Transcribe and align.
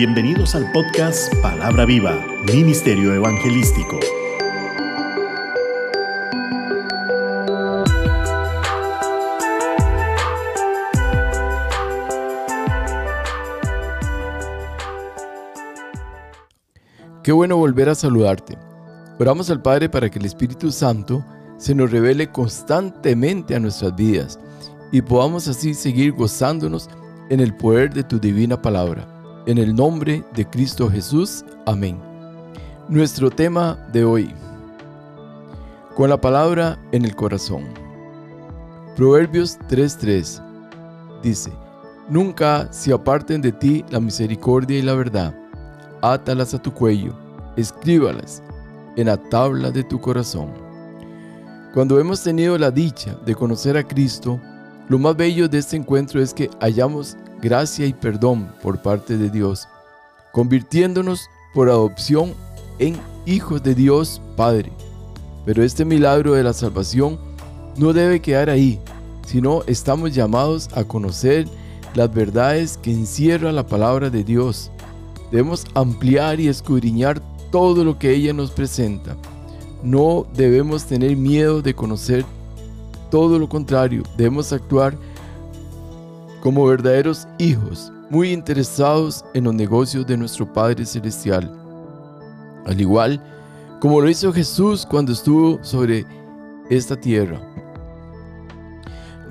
Bienvenidos 0.00 0.54
al 0.54 0.72
podcast 0.72 1.30
Palabra 1.42 1.84
Viva, 1.84 2.24
Ministerio 2.46 3.12
Evangelístico. 3.12 4.00
Qué 17.22 17.32
bueno 17.32 17.58
volver 17.58 17.90
a 17.90 17.94
saludarte. 17.94 18.56
Oramos 19.18 19.50
al 19.50 19.60
Padre 19.60 19.90
para 19.90 20.08
que 20.08 20.18
el 20.18 20.24
Espíritu 20.24 20.72
Santo 20.72 21.22
se 21.58 21.74
nos 21.74 21.90
revele 21.90 22.32
constantemente 22.32 23.54
a 23.54 23.60
nuestras 23.60 23.94
vidas 23.94 24.40
y 24.92 25.02
podamos 25.02 25.46
así 25.46 25.74
seguir 25.74 26.12
gozándonos 26.12 26.88
en 27.28 27.40
el 27.40 27.54
poder 27.54 27.92
de 27.92 28.02
tu 28.02 28.18
divina 28.18 28.62
palabra. 28.62 29.19
En 29.50 29.58
el 29.58 29.74
nombre 29.74 30.22
de 30.32 30.48
Cristo 30.48 30.88
Jesús. 30.88 31.44
Amén. 31.66 31.98
Nuestro 32.88 33.32
tema 33.32 33.84
de 33.92 34.04
hoy. 34.04 34.32
Con 35.96 36.08
la 36.08 36.20
palabra 36.20 36.78
en 36.92 37.04
el 37.04 37.16
corazón. 37.16 37.64
Proverbios 38.94 39.58
3:3 39.68 40.40
dice, 41.20 41.50
Nunca 42.08 42.72
se 42.72 42.92
aparten 42.92 43.42
de 43.42 43.50
ti 43.50 43.84
la 43.90 43.98
misericordia 43.98 44.78
y 44.78 44.82
la 44.82 44.94
verdad. 44.94 45.34
Átalas 46.00 46.54
a 46.54 46.62
tu 46.62 46.72
cuello, 46.72 47.12
escríbalas 47.56 48.44
en 48.94 49.08
la 49.08 49.16
tabla 49.16 49.72
de 49.72 49.82
tu 49.82 50.00
corazón. 50.00 50.52
Cuando 51.74 51.98
hemos 51.98 52.22
tenido 52.22 52.56
la 52.56 52.70
dicha 52.70 53.16
de 53.26 53.34
conocer 53.34 53.76
a 53.76 53.82
Cristo, 53.82 54.40
lo 54.88 54.96
más 55.00 55.16
bello 55.16 55.48
de 55.48 55.58
este 55.58 55.76
encuentro 55.76 56.22
es 56.22 56.32
que 56.32 56.48
hayamos 56.60 57.16
gracia 57.40 57.86
y 57.86 57.92
perdón 57.92 58.52
por 58.62 58.82
parte 58.82 59.16
de 59.16 59.30
Dios, 59.30 59.68
convirtiéndonos 60.32 61.28
por 61.54 61.68
adopción 61.68 62.34
en 62.78 62.96
hijos 63.26 63.62
de 63.62 63.74
Dios 63.74 64.20
Padre. 64.36 64.72
Pero 65.44 65.62
este 65.62 65.84
milagro 65.84 66.34
de 66.34 66.42
la 66.42 66.52
salvación 66.52 67.18
no 67.76 67.92
debe 67.92 68.20
quedar 68.20 68.50
ahí, 68.50 68.78
sino 69.26 69.62
estamos 69.66 70.14
llamados 70.14 70.68
a 70.74 70.84
conocer 70.84 71.46
las 71.94 72.12
verdades 72.12 72.78
que 72.78 72.92
encierra 72.92 73.52
la 73.52 73.66
palabra 73.66 74.10
de 74.10 74.22
Dios. 74.22 74.70
Debemos 75.30 75.64
ampliar 75.74 76.40
y 76.40 76.48
escudriñar 76.48 77.20
todo 77.50 77.84
lo 77.84 77.98
que 77.98 78.10
ella 78.12 78.32
nos 78.32 78.50
presenta. 78.50 79.16
No 79.82 80.26
debemos 80.34 80.84
tener 80.84 81.16
miedo 81.16 81.62
de 81.62 81.74
conocer 81.74 82.24
todo 83.10 83.38
lo 83.38 83.48
contrario, 83.48 84.04
debemos 84.16 84.52
actuar 84.52 84.96
como 86.42 86.66
verdaderos 86.66 87.28
hijos, 87.38 87.92
muy 88.08 88.32
interesados 88.32 89.24
en 89.34 89.44
los 89.44 89.54
negocios 89.54 90.06
de 90.06 90.16
nuestro 90.16 90.50
Padre 90.52 90.84
Celestial. 90.84 91.50
Al 92.66 92.80
igual 92.80 93.22
como 93.80 94.02
lo 94.02 94.10
hizo 94.10 94.30
Jesús 94.30 94.84
cuando 94.84 95.12
estuvo 95.12 95.58
sobre 95.64 96.04
esta 96.68 96.94
tierra. 96.96 97.40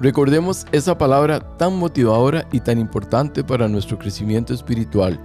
Recordemos 0.01 0.65
esa 0.71 0.97
palabra 0.97 1.39
tan 1.57 1.75
motivadora 1.75 2.47
y 2.51 2.59
tan 2.59 2.79
importante 2.79 3.43
para 3.43 3.67
nuestro 3.67 3.99
crecimiento 3.99 4.53
espiritual. 4.53 5.19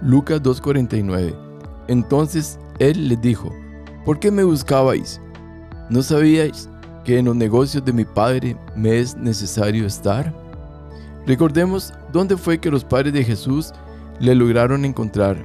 Lucas 0.00 0.42
2.49. 0.42 1.36
Entonces 1.88 2.58
él 2.78 3.08
les 3.08 3.20
dijo, 3.20 3.52
¿por 4.06 4.18
qué 4.18 4.30
me 4.30 4.44
buscabais? 4.44 5.20
¿No 5.90 6.02
sabíais 6.02 6.70
que 7.04 7.18
en 7.18 7.26
los 7.26 7.36
negocios 7.36 7.84
de 7.84 7.92
mi 7.92 8.06
Padre 8.06 8.56
me 8.74 8.98
es 8.98 9.14
necesario 9.14 9.86
estar? 9.86 10.32
Recordemos 11.26 11.92
dónde 12.12 12.36
fue 12.36 12.58
que 12.58 12.70
los 12.70 12.84
padres 12.84 13.12
de 13.12 13.24
Jesús 13.24 13.72
le 14.20 14.34
lograron 14.34 14.84
encontrar. 14.84 15.36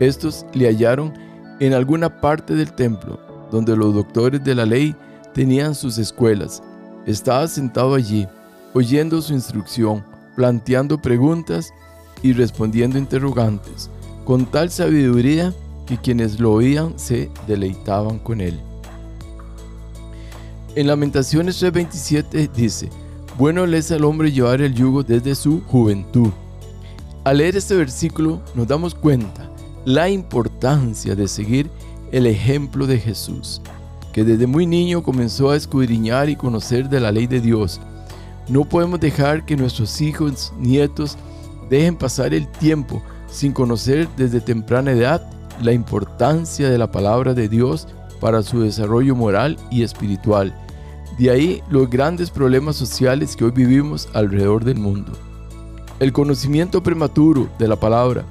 Estos 0.00 0.44
le 0.52 0.66
hallaron 0.66 1.12
en 1.60 1.72
alguna 1.72 2.20
parte 2.20 2.54
del 2.54 2.72
templo, 2.72 3.18
donde 3.50 3.76
los 3.76 3.94
doctores 3.94 4.42
de 4.44 4.54
la 4.54 4.66
ley 4.66 4.94
tenían 5.32 5.74
sus 5.74 5.98
escuelas. 5.98 6.62
Estaba 7.06 7.46
sentado 7.48 7.94
allí, 7.94 8.26
oyendo 8.74 9.22
su 9.22 9.32
instrucción, 9.32 10.04
planteando 10.34 11.00
preguntas 11.00 11.72
y 12.22 12.32
respondiendo 12.32 12.98
interrogantes, 12.98 13.90
con 14.24 14.44
tal 14.46 14.70
sabiduría 14.70 15.52
que 15.86 15.96
quienes 15.96 16.40
lo 16.40 16.52
oían 16.52 16.98
se 16.98 17.30
deleitaban 17.46 18.18
con 18.18 18.40
él. 18.40 18.60
En 20.74 20.88
Lamentaciones 20.88 21.62
3:27 21.62 22.50
dice, 22.52 22.90
bueno 23.38 23.66
le 23.66 23.78
es 23.78 23.92
al 23.92 24.04
hombre 24.04 24.32
llevar 24.32 24.62
el 24.62 24.74
yugo 24.74 25.02
desde 25.02 25.34
su 25.34 25.60
juventud. 25.66 26.30
Al 27.24 27.38
leer 27.38 27.56
este 27.56 27.74
versículo 27.74 28.40
nos 28.54 28.66
damos 28.66 28.94
cuenta 28.94 29.50
la 29.84 30.08
importancia 30.08 31.14
de 31.14 31.28
seguir 31.28 31.70
el 32.12 32.26
ejemplo 32.26 32.86
de 32.86 32.98
Jesús, 32.98 33.60
que 34.12 34.24
desde 34.24 34.46
muy 34.46 34.64
niño 34.64 35.02
comenzó 35.02 35.50
a 35.50 35.56
escudriñar 35.56 36.30
y 36.30 36.36
conocer 36.36 36.88
de 36.88 37.00
la 37.00 37.12
ley 37.12 37.26
de 37.26 37.40
Dios. 37.40 37.80
No 38.48 38.64
podemos 38.64 39.00
dejar 39.00 39.44
que 39.44 39.56
nuestros 39.56 40.00
hijos, 40.00 40.52
nietos, 40.58 41.18
dejen 41.68 41.96
pasar 41.96 42.32
el 42.32 42.48
tiempo 42.48 43.02
sin 43.30 43.52
conocer 43.52 44.08
desde 44.16 44.40
temprana 44.40 44.92
edad 44.92 45.28
la 45.60 45.72
importancia 45.72 46.70
de 46.70 46.78
la 46.78 46.90
palabra 46.90 47.34
de 47.34 47.48
Dios 47.48 47.86
para 48.18 48.42
su 48.42 48.60
desarrollo 48.60 49.14
moral 49.14 49.58
y 49.70 49.82
espiritual 49.82 50.54
de 51.18 51.30
ahí 51.30 51.62
los 51.70 51.88
grandes 51.88 52.30
problemas 52.30 52.76
sociales 52.76 53.36
que 53.36 53.44
hoy 53.44 53.50
vivimos 53.50 54.08
alrededor 54.12 54.64
del 54.64 54.78
mundo. 54.78 55.12
El 55.98 56.12
conocimiento 56.12 56.82
prematuro 56.82 57.48
de 57.58 57.68
la 57.68 57.76
palabra 57.76 58.24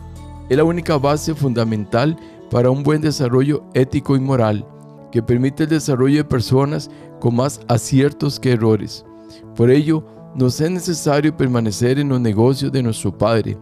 es 0.50 0.58
la 0.58 0.64
única 0.64 0.98
base 0.98 1.34
fundamental 1.34 2.16
para 2.52 2.70
un 2.70 2.84
buen 2.84 3.02
desarrollo 3.02 3.64
ético 3.74 4.16
y 4.16 4.20
moral 4.20 4.68
que 5.12 5.24
permite 5.24 5.64
el 5.64 5.70
desarrollo 5.70 6.18
de 6.18 6.26
personas 6.26 6.92
con 7.20 7.36
más 7.36 7.60
aciertos 7.68 8.40
que 8.40 8.52
errores. 8.52 9.04
Por 9.56 9.72
ello, 9.72 10.06
nos 10.36 10.60
es 10.62 10.70
necesario 10.70 11.36
permanecer 11.36 11.98
en 11.98 12.10
los 12.10 12.20
negocios 12.20 12.72
de 12.72 12.84
nuestro 12.84 13.18
Padre. 13.18 13.58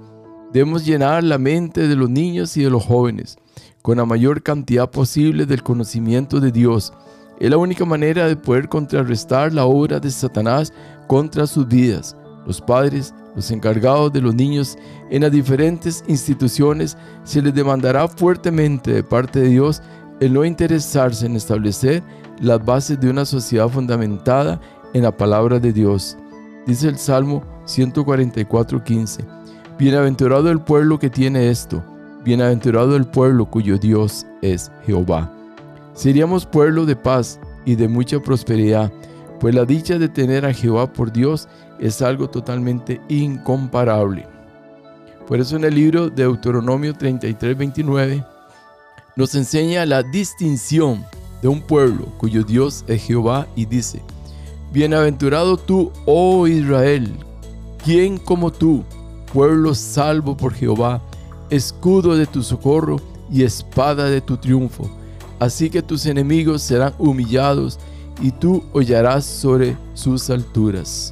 Debemos 0.51 0.85
llenar 0.85 1.23
la 1.23 1.37
mente 1.37 1.87
de 1.87 1.95
los 1.95 2.09
niños 2.09 2.57
y 2.57 2.63
de 2.63 2.69
los 2.69 2.83
jóvenes 2.83 3.37
con 3.81 3.97
la 3.97 4.05
mayor 4.05 4.41
cantidad 4.41 4.89
posible 4.89 5.45
del 5.45 5.61
conocimiento 5.61 6.39
de 6.39 6.51
Dios 6.51 6.93
es 7.39 7.49
la 7.49 7.57
única 7.57 7.85
manera 7.85 8.27
de 8.27 8.35
poder 8.35 8.69
contrarrestar 8.69 9.53
la 9.53 9.65
obra 9.65 9.99
de 9.99 10.11
Satanás 10.11 10.73
contra 11.07 11.47
sus 11.47 11.67
vidas. 11.67 12.15
Los 12.45 12.61
padres, 12.61 13.13
los 13.35 13.49
encargados 13.51 14.11
de 14.13 14.21
los 14.21 14.35
niños 14.35 14.77
en 15.09 15.21
las 15.21 15.31
diferentes 15.31 16.03
instituciones, 16.07 16.97
se 17.23 17.41
les 17.41 17.53
demandará 17.53 18.07
fuertemente 18.07 18.91
de 18.93 19.03
parte 19.03 19.39
de 19.39 19.49
Dios 19.49 19.81
el 20.19 20.33
no 20.33 20.45
interesarse 20.45 21.25
en 21.25 21.35
establecer 21.35 22.03
las 22.39 22.63
bases 22.63 22.99
de 22.99 23.09
una 23.09 23.25
sociedad 23.25 23.67
fundamentada 23.67 24.59
en 24.93 25.03
la 25.03 25.15
palabra 25.15 25.59
de 25.59 25.73
Dios. 25.73 26.17
Dice 26.65 26.87
el 26.87 26.97
Salmo 26.97 27.43
144:15. 27.65 29.25
Bienaventurado 29.77 30.49
el 30.49 30.61
pueblo 30.61 30.99
que 30.99 31.09
tiene 31.09 31.49
esto, 31.49 31.83
bienaventurado 32.23 32.95
el 32.95 33.05
pueblo 33.05 33.45
cuyo 33.45 33.77
Dios 33.77 34.25
es 34.41 34.71
Jehová. 34.85 35.42
Seríamos 35.93 36.45
pueblo 36.45 36.85
de 36.85 36.95
paz 36.95 37.39
y 37.65 37.75
de 37.75 37.87
mucha 37.87 38.19
prosperidad, 38.19 38.91
pues 39.39 39.53
la 39.53 39.63
dicha 39.63 39.99
de 39.99 40.09
tener 40.09 40.45
a 40.45 40.53
Jehová 40.53 40.91
por 40.91 41.13
Dios 41.13 41.47
es 41.79 42.01
algo 42.01 42.29
totalmente 42.29 42.99
incomparable. 43.09 44.25
Por 45.27 45.39
eso 45.39 45.55
en 45.55 45.65
el 45.65 45.75
libro 45.75 46.09
de 46.09 46.23
Deuteronomio 46.23 46.93
33, 46.93 47.57
29 47.57 48.25
nos 49.15 49.35
enseña 49.35 49.85
la 49.85 50.01
distinción 50.01 51.05
de 51.41 51.47
un 51.47 51.61
pueblo 51.61 52.07
cuyo 52.17 52.43
Dios 52.43 52.83
es 52.87 53.03
Jehová 53.03 53.47
y 53.55 53.65
dice, 53.65 54.01
Bienaventurado 54.71 55.57
tú, 55.57 55.91
oh 56.07 56.47
Israel, 56.47 57.13
¿quién 57.83 58.17
como 58.17 58.51
tú, 58.51 58.83
pueblo 59.31 59.75
salvo 59.75 60.35
por 60.35 60.55
Jehová, 60.55 61.01
escudo 61.51 62.15
de 62.17 62.25
tu 62.25 62.41
socorro 62.41 62.99
y 63.31 63.43
espada 63.43 64.05
de 64.05 64.19
tu 64.21 64.37
triunfo? 64.37 64.89
Así 65.39 65.69
que 65.69 65.81
tus 65.81 66.05
enemigos 66.05 66.61
serán 66.61 66.93
humillados 66.97 67.79
y 68.21 68.31
tú 68.31 68.63
hollarás 68.73 69.25
sobre 69.25 69.75
sus 69.93 70.29
alturas. 70.29 71.11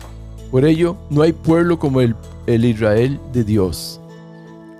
Por 0.51 0.65
ello, 0.65 0.97
no 1.09 1.21
hay 1.21 1.33
pueblo 1.33 1.79
como 1.79 2.01
el, 2.01 2.15
el 2.45 2.65
Israel 2.65 3.19
de 3.33 3.43
Dios. 3.43 3.99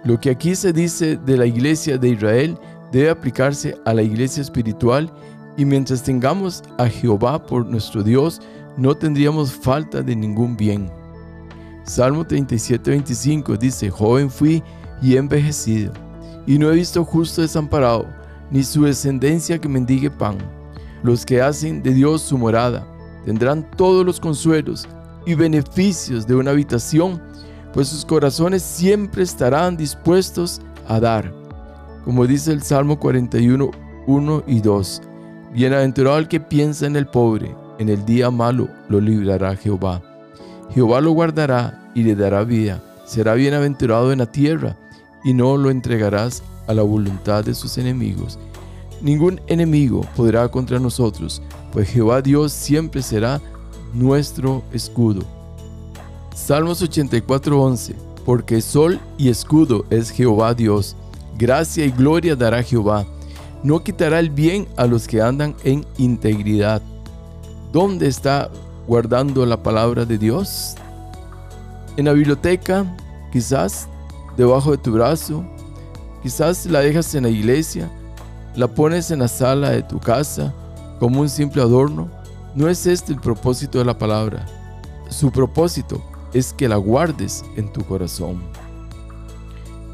Lo 0.04 0.20
que 0.20 0.32
aquí 0.32 0.56
se 0.56 0.74
dice 0.74 1.18
de 1.18 1.38
la 1.38 1.46
iglesia 1.46 1.98
de 1.98 2.10
Israel 2.10 2.58
debe 2.92 3.10
aplicarse 3.10 3.78
a 3.86 3.94
la 3.94 4.02
iglesia 4.02 4.42
espiritual 4.42 5.12
y 5.58 5.66
mientras 5.66 6.04
tengamos 6.04 6.64
a 6.78 6.88
Jehová 6.88 7.46
por 7.46 7.66
nuestro 7.66 8.04
Dios, 8.04 8.42
no 8.78 8.96
tendríamos 8.96 9.52
falta 9.52 10.02
de 10.02 10.16
ningún 10.16 10.56
bien. 10.56 10.90
Salmo 11.84 12.26
37, 12.26 12.90
25 12.92 13.58
dice, 13.58 13.90
joven 13.90 14.30
fui 14.30 14.64
y 15.02 15.18
envejecido, 15.18 15.92
y 16.46 16.58
no 16.58 16.72
he 16.72 16.76
visto 16.76 17.04
justo 17.04 17.42
desamparado, 17.42 18.06
ni 18.52 18.64
su 18.64 18.84
descendencia 18.84 19.60
que 19.60 19.70
mendigue 19.70 20.12
pan. 20.12 20.38
Los 21.04 21.26
que 21.26 21.42
hacen 21.42 21.82
de 21.82 21.94
Dios 21.94 22.22
su 22.22 22.38
morada 22.38 22.86
tendrán 23.26 23.70
todos 23.72 24.06
los 24.06 24.20
consuelos 24.20 24.88
y 25.26 25.36
beneficios 25.36 26.28
de 26.28 26.36
una 26.36 26.52
habitación, 26.52 27.22
pues 27.74 27.88
sus 27.88 28.06
corazones 28.06 28.62
siempre 28.62 29.24
estarán 29.24 29.78
dispuestos 29.78 30.62
a 30.88 31.00
dar. 31.00 31.34
Como 32.06 32.28
dice 32.28 32.52
el 32.52 32.62
Salmo 32.62 33.00
41, 33.00 33.72
1 34.08 34.44
y 34.48 34.62
2. 34.62 35.02
Bienaventurado 35.54 36.18
el 36.18 36.28
que 36.28 36.40
piensa 36.40 36.86
en 36.86 36.96
el 36.96 37.08
pobre, 37.08 37.56
en 37.80 37.90
el 37.90 38.06
día 38.06 38.30
malo 38.32 38.68
lo 38.90 39.00
librará 39.00 39.56
Jehová. 39.56 40.02
Jehová 40.74 41.02
lo 41.02 41.12
guardará 41.12 41.92
y 41.94 42.04
le 42.04 42.16
dará 42.16 42.44
vida. 42.44 42.82
Será 43.06 43.34
bienaventurado 43.34 44.12
en 44.12 44.20
la 44.20 44.26
tierra 44.26 44.78
y 45.24 45.34
no 45.34 45.58
lo 45.58 45.70
entregarás 45.70 46.44
a 46.72 46.74
la 46.74 46.84
voluntad 46.84 47.44
de 47.44 47.54
sus 47.54 47.78
enemigos. 47.78 48.40
Ningún 49.02 49.40
enemigo 49.48 50.06
podrá 50.16 50.48
contra 50.50 50.80
nosotros, 50.80 51.42
pues 51.72 51.90
Jehová 51.90 52.22
Dios 52.22 52.52
siempre 52.52 53.02
será 53.02 53.42
nuestro 53.94 54.64
escudo. 54.72 55.22
Salmos 56.34 56.82
84:11 56.82 57.96
Porque 58.26 58.62
sol 58.62 59.00
y 59.18 59.30
escudo 59.30 59.86
es 59.90 60.12
Jehová 60.12 60.54
Dios, 60.54 60.96
gracia 61.38 61.86
y 61.86 61.92
gloria 61.92 62.36
dará 62.36 62.64
Jehová. 62.64 63.06
No 63.64 63.84
quitará 63.84 64.20
el 64.20 64.30
bien 64.30 64.68
a 64.78 64.86
los 64.86 65.08
que 65.08 65.22
andan 65.22 65.56
en 65.64 65.86
integridad. 65.98 66.82
¿Dónde 67.72 68.08
está 68.08 68.50
guardando 68.88 69.46
la 69.46 69.62
palabra 69.62 70.06
de 70.06 70.18
Dios? 70.18 70.76
En 71.98 72.06
la 72.06 72.14
biblioteca, 72.14 72.86
quizás 73.32 73.88
debajo 74.38 74.72
de 74.72 74.78
tu 74.78 74.92
brazo, 74.92 75.44
quizás 76.22 76.66
la 76.66 76.80
dejas 76.80 77.14
en 77.16 77.24
la 77.24 77.30
iglesia, 77.30 77.90
la 78.56 78.68
pones 78.68 79.12
en 79.12 79.20
la 79.20 79.28
sala 79.28 79.72
de 79.72 79.84
tu 79.84 80.00
casa 80.00 80.54
como 81.00 81.22
un 81.22 81.30
simple 81.30 81.62
adorno. 81.62 82.10
No 82.56 82.68
es 82.68 82.86
este 82.86 83.14
el 83.14 83.20
propósito 83.20 83.80
de 83.80 83.86
la 83.86 83.98
palabra. 83.98 84.46
Su 85.10 85.32
propósito 85.32 86.02
es 86.34 86.54
que 86.54 86.68
la 86.68 86.76
guardes 86.76 87.44
en 87.56 87.72
tu 87.72 87.84
corazón. 87.84 88.42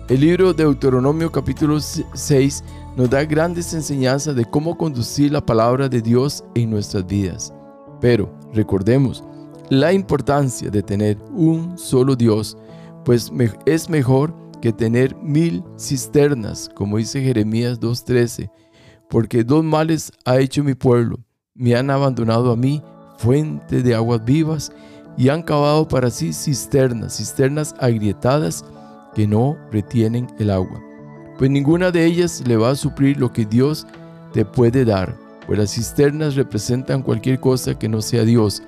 El 0.09 0.21
libro 0.21 0.53
de 0.53 0.63
Deuteronomio 0.63 1.31
capítulo 1.31 1.79
6 1.79 2.63
nos 2.95 3.09
da 3.09 3.25
grandes 3.25 3.73
enseñanzas 3.73 4.35
de 4.35 4.45
cómo 4.45 4.77
conducir 4.77 5.31
la 5.31 5.45
palabra 5.45 5.89
de 5.89 6.01
Dios 6.01 6.43
en 6.55 6.69
nuestras 6.69 7.05
vidas. 7.05 7.53
Pero 7.99 8.33
recordemos 8.53 9.23
la 9.69 9.91
importancia 9.91 10.69
de 10.69 10.81
tener 10.81 11.17
un 11.31 11.77
solo 11.77 12.15
Dios, 12.15 12.57
pues 13.03 13.31
es 13.65 13.89
mejor 13.89 14.33
que 14.61 14.73
tener 14.73 15.15
mil 15.17 15.63
cisternas, 15.77 16.69
como 16.73 16.97
dice 16.97 17.21
Jeremías 17.21 17.79
2.13, 17.79 18.49
porque 19.09 19.43
dos 19.43 19.63
males 19.63 20.11
ha 20.25 20.39
hecho 20.39 20.63
mi 20.63 20.73
pueblo, 20.73 21.19
me 21.53 21.75
han 21.75 21.89
abandonado 21.89 22.51
a 22.51 22.55
mí, 22.55 22.81
fuente 23.17 23.81
de 23.81 23.95
aguas 23.95 24.23
vivas, 24.23 24.71
y 25.17 25.29
han 25.29 25.41
cavado 25.41 25.87
para 25.87 26.09
sí 26.09 26.33
cisternas, 26.33 27.17
cisternas 27.17 27.73
agrietadas 27.79 28.63
que 29.15 29.27
no 29.27 29.57
retienen 29.71 30.27
el 30.37 30.51
agua. 30.51 30.81
Pues 31.37 31.49
ninguna 31.49 31.91
de 31.91 32.05
ellas 32.05 32.43
le 32.45 32.57
va 32.57 32.71
a 32.71 32.75
suplir 32.75 33.17
lo 33.17 33.31
que 33.31 33.45
Dios 33.45 33.87
te 34.33 34.45
puede 34.45 34.85
dar, 34.85 35.15
pues 35.45 35.57
las 35.57 35.73
cisternas 35.73 36.35
representan 36.35 37.01
cualquier 37.01 37.39
cosa 37.39 37.77
que 37.77 37.89
no 37.89 38.01
sea 38.01 38.23
Dios, 38.23 38.61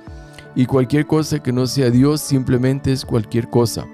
y 0.56 0.66
cualquier 0.66 1.06
cosa 1.06 1.40
que 1.40 1.52
no 1.52 1.68
sea 1.68 1.92
Dios 1.92 2.22
simplemente 2.22 2.92
es 2.92 3.06
cualquier 3.06 3.50
cosa, 3.50 3.86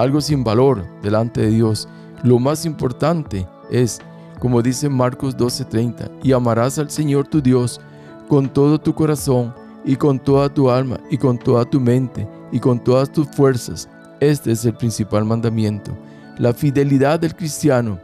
algo 0.00 0.20
sin 0.20 0.44
valor 0.44 0.84
delante 1.02 1.40
de 1.42 1.50
Dios. 1.50 1.88
Lo 2.22 2.38
más 2.38 2.66
importante 2.66 3.46
es, 3.70 4.00
como 4.38 4.62
dice 4.62 4.88
Marcos 4.88 5.36
12:30, 5.36 6.10
y 6.22 6.32
amarás 6.32 6.78
al 6.78 6.90
Señor 6.90 7.26
tu 7.26 7.40
Dios 7.40 7.80
con 8.28 8.48
todo 8.48 8.78
tu 8.80 8.94
corazón, 8.94 9.52
y 9.84 9.96
con 9.96 10.18
toda 10.18 10.48
tu 10.48 10.70
alma 10.70 11.00
y 11.10 11.16
con 11.16 11.38
toda 11.38 11.64
tu 11.64 11.80
mente 11.80 12.26
y 12.52 12.58
con 12.58 12.82
todas 12.82 13.10
tus 13.10 13.28
fuerzas. 13.28 13.88
Este 14.20 14.52
es 14.52 14.64
el 14.64 14.74
principal 14.74 15.24
mandamiento. 15.24 15.92
La 16.38 16.52
fidelidad 16.52 17.20
del 17.20 17.34
cristiano 17.34 17.98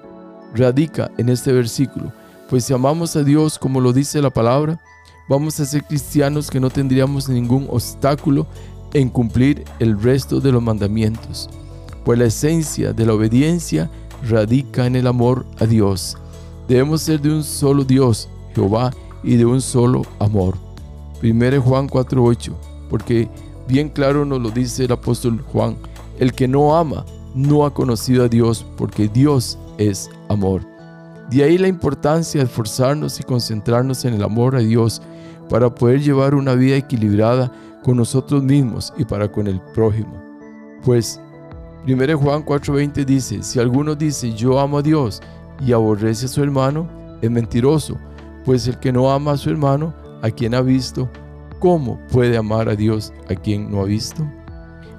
radica 0.54 1.10
en 1.18 1.28
este 1.28 1.52
versículo, 1.52 2.12
pues 2.48 2.64
si 2.64 2.72
amamos 2.72 3.16
a 3.16 3.24
Dios 3.24 3.58
como 3.58 3.80
lo 3.80 3.92
dice 3.92 4.22
la 4.22 4.30
palabra, 4.30 4.80
vamos 5.28 5.58
a 5.60 5.64
ser 5.64 5.82
cristianos 5.84 6.50
que 6.50 6.60
no 6.60 6.70
tendríamos 6.70 7.28
ningún 7.28 7.66
obstáculo 7.70 8.46
en 8.92 9.08
cumplir 9.08 9.64
el 9.78 10.00
resto 10.00 10.40
de 10.40 10.52
los 10.52 10.62
mandamientos, 10.62 11.50
pues 12.06 12.20
la 12.20 12.26
esencia 12.26 12.92
de 12.92 13.04
la 13.04 13.14
obediencia 13.14 13.90
radica 14.28 14.86
en 14.86 14.94
el 14.94 15.08
amor 15.08 15.44
a 15.58 15.66
Dios. 15.66 16.16
Debemos 16.68 17.02
ser 17.02 17.20
de 17.20 17.30
un 17.30 17.42
solo 17.42 17.82
Dios, 17.82 18.28
Jehová, 18.54 18.92
y 19.24 19.34
de 19.34 19.44
un 19.44 19.60
solo 19.60 20.02
amor. 20.20 20.54
1 21.20 21.60
Juan 21.60 21.88
4:8, 21.88 22.54
porque 22.88 23.28
bien 23.66 23.88
claro 23.88 24.24
nos 24.24 24.40
lo 24.40 24.50
dice 24.50 24.84
el 24.84 24.92
apóstol 24.92 25.44
Juan, 25.52 25.76
el 26.20 26.32
que 26.32 26.46
no 26.46 26.76
ama 26.76 27.04
no 27.34 27.66
ha 27.66 27.74
conocido 27.74 28.22
a 28.22 28.28
Dios, 28.28 28.64
porque 28.76 29.08
Dios 29.08 29.58
es 29.76 30.08
amor. 30.28 30.62
De 31.28 31.42
ahí 31.42 31.58
la 31.58 31.66
importancia 31.66 32.40
de 32.40 32.46
esforzarnos 32.46 33.18
y 33.18 33.24
concentrarnos 33.24 34.04
en 34.04 34.14
el 34.14 34.22
amor 34.22 34.54
a 34.54 34.60
Dios 34.60 35.02
para 35.50 35.74
poder 35.74 36.00
llevar 36.02 36.36
una 36.36 36.54
vida 36.54 36.76
equilibrada 36.76 37.50
con 37.82 37.96
nosotros 37.96 38.44
mismos 38.44 38.94
y 38.96 39.04
para 39.04 39.26
con 39.26 39.48
el 39.48 39.60
prójimo. 39.74 40.22
Pues 40.84 41.20
1 41.86 42.18
Juan 42.18 42.44
4:20 42.44 43.04
dice, 43.04 43.42
si 43.44 43.60
alguno 43.60 43.94
dice 43.94 44.32
yo 44.32 44.58
amo 44.58 44.78
a 44.78 44.82
Dios 44.82 45.20
y 45.64 45.72
aborrece 45.72 46.26
a 46.26 46.28
su 46.28 46.42
hermano, 46.42 46.88
es 47.22 47.30
mentiroso, 47.30 47.96
pues 48.44 48.66
el 48.66 48.78
que 48.78 48.92
no 48.92 49.10
ama 49.10 49.32
a 49.32 49.36
su 49.36 49.50
hermano 49.50 49.94
a 50.22 50.30
quien 50.30 50.54
ha 50.54 50.62
visto, 50.62 51.08
¿cómo 51.60 52.00
puede 52.10 52.36
amar 52.36 52.68
a 52.68 52.74
Dios 52.74 53.12
a 53.30 53.34
quien 53.34 53.70
no 53.70 53.82
ha 53.82 53.84
visto? 53.84 54.26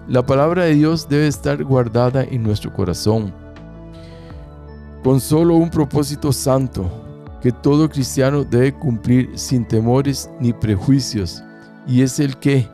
La 0.07 0.25
palabra 0.25 0.63
de 0.63 0.75
Dios 0.75 1.09
debe 1.09 1.27
estar 1.27 1.61
guardada 1.61 2.23
en 2.23 2.41
nuestro 2.41 2.71
corazón, 2.71 3.33
con 5.03 5.19
solo 5.19 5.55
un 5.55 5.69
propósito 5.69 6.31
santo 6.31 6.89
que 7.41 7.51
todo 7.51 7.89
cristiano 7.89 8.45
debe 8.45 8.73
cumplir 8.73 9.29
sin 9.35 9.65
temores 9.65 10.29
ni 10.39 10.53
prejuicios, 10.53 11.43
y 11.85 12.01
es 12.01 12.19
el 12.21 12.37
que, 12.37 12.65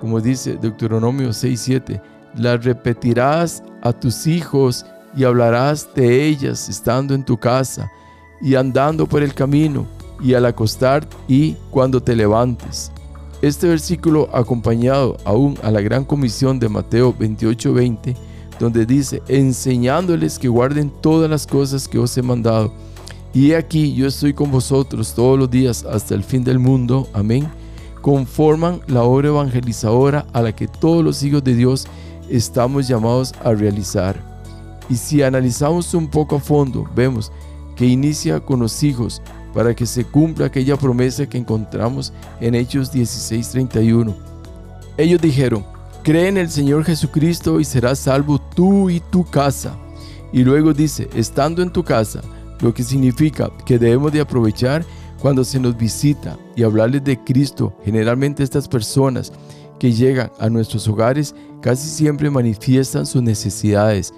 como 0.00 0.20
dice 0.20 0.56
Deuteronomio 0.56 1.28
6:7, 1.28 2.00
las 2.36 2.64
repetirás 2.64 3.62
a 3.82 3.92
tus 3.92 4.26
hijos 4.26 4.84
y 5.16 5.24
hablarás 5.24 5.88
de 5.94 6.26
ellas 6.26 6.68
estando 6.68 7.14
en 7.14 7.24
tu 7.24 7.36
casa 7.38 7.90
y 8.40 8.54
andando 8.54 9.06
por 9.06 9.22
el 9.22 9.34
camino 9.34 9.86
y 10.20 10.34
al 10.34 10.46
acostar 10.46 11.06
y 11.26 11.54
cuando 11.70 12.02
te 12.02 12.14
levantes. 12.14 12.92
Este 13.40 13.68
versículo 13.68 14.28
acompañado 14.32 15.16
aún 15.24 15.56
a 15.62 15.70
la 15.70 15.80
gran 15.80 16.04
comisión 16.04 16.58
de 16.58 16.68
Mateo 16.68 17.14
28:20, 17.16 18.16
donde 18.58 18.84
dice, 18.84 19.22
enseñándoles 19.28 20.38
que 20.38 20.48
guarden 20.48 20.90
todas 21.00 21.30
las 21.30 21.46
cosas 21.46 21.86
que 21.86 21.98
os 21.98 22.16
he 22.18 22.22
mandado. 22.22 22.72
Y 23.32 23.52
aquí 23.52 23.94
yo 23.94 24.08
estoy 24.08 24.34
con 24.34 24.50
vosotros 24.50 25.14
todos 25.14 25.38
los 25.38 25.50
días 25.50 25.84
hasta 25.84 26.14
el 26.14 26.24
fin 26.24 26.42
del 26.42 26.58
mundo. 26.58 27.08
Amén. 27.12 27.48
Conforman 28.02 28.80
la 28.88 29.02
obra 29.04 29.28
evangelizadora 29.28 30.26
a 30.32 30.42
la 30.42 30.54
que 30.54 30.66
todos 30.66 31.04
los 31.04 31.22
hijos 31.22 31.44
de 31.44 31.54
Dios 31.54 31.86
estamos 32.30 32.88
llamados 32.88 33.34
a 33.42 33.52
realizar. 33.52 34.16
Y 34.88 34.96
si 34.96 35.22
analizamos 35.22 35.94
un 35.94 36.08
poco 36.08 36.36
a 36.36 36.40
fondo, 36.40 36.88
vemos 36.94 37.30
que 37.76 37.86
inicia 37.86 38.40
con 38.40 38.60
los 38.60 38.82
hijos, 38.82 39.22
para 39.54 39.74
que 39.74 39.86
se 39.86 40.04
cumpla 40.04 40.46
aquella 40.46 40.76
promesa 40.76 41.28
que 41.28 41.38
encontramos 41.38 42.12
en 42.40 42.54
Hechos 42.54 42.92
16:31. 42.92 44.14
Ellos 44.96 45.20
dijeron, 45.20 45.64
cree 46.02 46.28
en 46.28 46.38
el 46.38 46.50
Señor 46.50 46.84
Jesucristo 46.84 47.60
y 47.60 47.64
serás 47.64 48.00
salvo 48.00 48.38
tú 48.38 48.90
y 48.90 49.00
tu 49.00 49.24
casa. 49.24 49.76
Y 50.32 50.44
luego 50.44 50.72
dice, 50.72 51.08
estando 51.14 51.62
en 51.62 51.72
tu 51.72 51.82
casa, 51.82 52.20
lo 52.60 52.74
que 52.74 52.82
significa 52.82 53.50
que 53.64 53.78
debemos 53.78 54.12
de 54.12 54.20
aprovechar 54.20 54.84
cuando 55.20 55.44
se 55.44 55.58
nos 55.58 55.76
visita 55.76 56.36
y 56.54 56.62
hablarles 56.62 57.04
de 57.04 57.18
Cristo. 57.22 57.72
Generalmente 57.84 58.42
estas 58.42 58.68
personas 58.68 59.32
que 59.78 59.92
llegan 59.92 60.30
a 60.38 60.48
nuestros 60.48 60.88
hogares 60.88 61.34
casi 61.62 61.88
siempre 61.88 62.30
manifiestan 62.30 63.06
sus 63.06 63.22
necesidades 63.22 64.12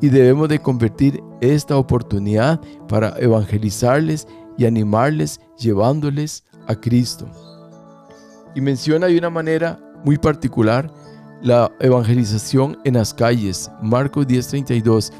y 0.00 0.08
debemos 0.08 0.48
de 0.48 0.58
convertir 0.58 1.22
esta 1.40 1.76
oportunidad 1.76 2.60
para 2.88 3.14
evangelizarles 3.18 4.26
y 4.58 4.66
animarles 4.66 5.40
llevándoles 5.58 6.44
a 6.66 6.74
Cristo. 6.74 7.26
Y 8.54 8.60
menciona 8.60 9.06
de 9.06 9.18
una 9.18 9.30
manera 9.30 9.78
muy 10.04 10.18
particular 10.18 10.90
la 11.42 11.70
evangelización 11.80 12.78
en 12.84 12.94
las 12.94 13.12
calles. 13.12 13.70
Marcos 13.82 14.26
10:32. 14.26 15.12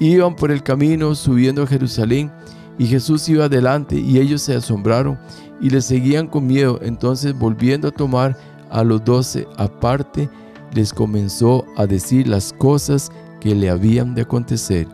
Iban 0.00 0.36
por 0.36 0.50
el 0.50 0.62
camino 0.62 1.14
subiendo 1.14 1.62
a 1.62 1.66
Jerusalén 1.66 2.32
y 2.78 2.86
Jesús 2.86 3.28
iba 3.28 3.46
adelante 3.46 3.96
y 3.98 4.18
ellos 4.18 4.42
se 4.42 4.54
asombraron 4.54 5.18
y 5.60 5.70
le 5.70 5.80
seguían 5.80 6.28
con 6.28 6.46
miedo. 6.46 6.78
Entonces 6.82 7.36
volviendo 7.36 7.88
a 7.88 7.92
tomar 7.92 8.36
a 8.70 8.84
los 8.84 9.04
doce 9.04 9.46
aparte, 9.56 10.28
les 10.72 10.92
comenzó 10.92 11.64
a 11.76 11.86
decir 11.86 12.28
las 12.28 12.52
cosas 12.52 13.10
que 13.40 13.54
le 13.54 13.70
habían 13.70 14.14
de 14.14 14.22
acontecer. 14.22 14.86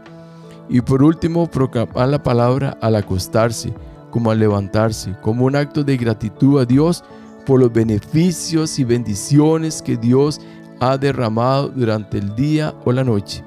Y 0.68 0.80
por 0.80 1.02
último, 1.02 1.46
proclamar 1.46 2.08
la 2.08 2.22
palabra 2.22 2.78
al 2.80 2.96
acostarse, 2.96 3.74
como 4.10 4.30
al 4.30 4.38
levantarse, 4.38 5.14
como 5.20 5.44
un 5.44 5.56
acto 5.56 5.82
de 5.82 5.96
gratitud 5.96 6.60
a 6.60 6.64
Dios 6.64 7.04
por 7.44 7.60
los 7.60 7.72
beneficios 7.72 8.78
y 8.78 8.84
bendiciones 8.84 9.82
que 9.82 9.96
Dios 9.96 10.40
ha 10.80 10.96
derramado 10.96 11.68
durante 11.68 12.18
el 12.18 12.34
día 12.34 12.74
o 12.84 12.92
la 12.92 13.04
noche. 13.04 13.44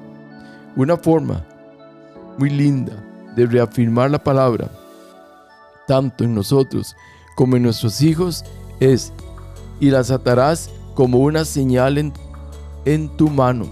Una 0.76 0.96
forma 0.96 1.44
muy 2.38 2.50
linda 2.50 2.92
de 3.34 3.46
reafirmar 3.46 4.10
la 4.10 4.22
palabra, 4.22 4.68
tanto 5.86 6.24
en 6.24 6.34
nosotros 6.34 6.94
como 7.34 7.56
en 7.56 7.62
nuestros 7.62 8.00
hijos, 8.02 8.44
es, 8.80 9.12
y 9.80 9.90
las 9.90 10.10
atarás 10.10 10.70
como 10.94 11.18
una 11.18 11.44
señal 11.44 11.98
en, 11.98 12.12
en 12.84 13.08
tu 13.08 13.28
mano, 13.28 13.66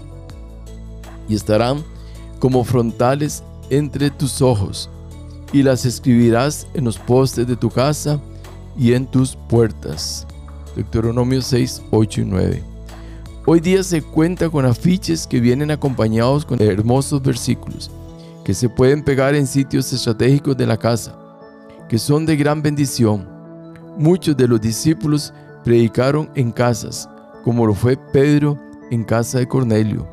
y 1.27 1.35
estarán 1.35 1.83
como 2.39 2.63
frontales 2.63 3.43
entre 3.69 4.09
tus 4.09 4.41
ojos, 4.41 4.89
y 5.51 5.63
las 5.63 5.85
escribirás 5.85 6.67
en 6.73 6.85
los 6.85 6.97
postes 6.97 7.47
de 7.47 7.55
tu 7.55 7.69
casa 7.69 8.19
y 8.77 8.93
en 8.93 9.07
tus 9.07 9.35
puertas. 9.49 10.27
Deuteronomio 10.75 11.41
6, 11.41 11.83
8 11.91 12.21
y 12.21 12.25
9. 12.25 12.63
Hoy 13.45 13.59
día 13.59 13.81
se 13.81 14.01
cuenta 14.01 14.49
con 14.49 14.65
afiches 14.65 15.25
que 15.25 15.39
vienen 15.39 15.71
acompañados 15.71 16.45
con 16.45 16.61
hermosos 16.61 17.21
versículos 17.21 17.89
que 18.47 18.53
se 18.53 18.69
pueden 18.69 19.03
pegar 19.03 19.35
en 19.35 19.45
sitios 19.45 19.91
estratégicos 19.91 20.55
de 20.55 20.65
la 20.65 20.77
casa, 20.77 21.13
que 21.89 21.99
son 21.99 22.25
de 22.25 22.37
gran 22.37 22.61
bendición. 22.61 23.27
Muchos 23.97 24.37
de 24.37 24.47
los 24.47 24.61
discípulos 24.61 25.33
predicaron 25.67 26.29
en 26.35 26.53
casas, 26.53 27.09
como 27.43 27.67
lo 27.67 27.73
fue 27.73 27.97
Pedro 28.13 28.57
en 28.89 29.03
casa 29.03 29.39
de 29.39 29.49
Cornelio. 29.49 30.07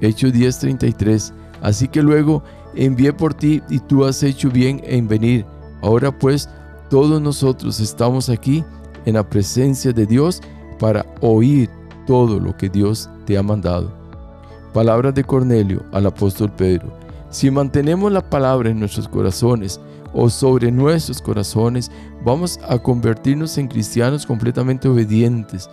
Hechos 0.00 0.32
10:33. 0.32 1.32
Así 1.62 1.86
que 1.86 2.02
luego 2.02 2.42
envié 2.74 3.12
por 3.12 3.32
ti 3.32 3.62
y 3.68 3.78
tú 3.78 4.04
has 4.04 4.24
hecho 4.24 4.50
bien 4.50 4.80
en 4.82 5.06
venir. 5.06 5.46
Ahora 5.80 6.10
pues, 6.10 6.48
todos 6.90 7.22
nosotros 7.22 7.78
estamos 7.78 8.28
aquí 8.28 8.64
en 9.04 9.14
la 9.14 9.22
presencia 9.22 9.92
de 9.92 10.06
Dios 10.06 10.42
para 10.80 11.06
oír 11.20 11.70
todo 12.04 12.40
lo 12.40 12.56
que 12.56 12.68
Dios 12.68 13.08
te 13.26 13.38
ha 13.38 13.44
mandado. 13.44 13.92
Palabras 14.74 15.14
de 15.14 15.22
Cornelio 15.22 15.84
al 15.92 16.06
apóstol 16.06 16.50
Pedro. 16.50 16.92
Si 17.30 17.48
mantenemos 17.48 18.10
la 18.10 18.28
palabra 18.28 18.70
en 18.70 18.80
nuestros 18.80 19.06
corazones 19.06 19.80
o 20.18 20.30
sobre 20.30 20.72
nuestros 20.72 21.20
corazones, 21.20 21.90
vamos 22.24 22.58
a 22.66 22.78
convertirnos 22.78 23.58
en 23.58 23.68
cristianos 23.68 24.24
completamente 24.24 24.88
obedientes, 24.88 25.68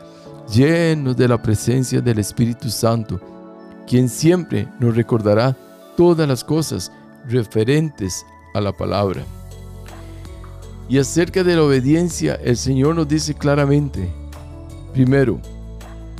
llenos 0.54 1.16
de 1.16 1.30
la 1.30 1.42
presencia 1.42 2.02
del 2.02 2.20
Espíritu 2.20 2.70
Santo, 2.70 3.22
quien 3.88 4.10
siempre 4.10 4.68
nos 4.82 4.96
recordará 4.98 5.56
todas 5.96 6.28
las 6.28 6.44
cosas 6.44 6.92
referentes 7.26 8.26
a 8.54 8.60
la 8.60 8.74
palabra. 8.74 9.24
Y 10.90 10.98
acerca 10.98 11.42
de 11.42 11.56
la 11.56 11.64
obediencia, 11.64 12.36
el 12.44 12.58
Señor 12.58 12.96
nos 12.96 13.08
dice 13.08 13.34
claramente, 13.34 14.12
primero, 14.92 15.40